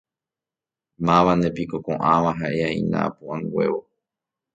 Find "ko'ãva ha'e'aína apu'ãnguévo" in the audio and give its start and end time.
1.85-3.79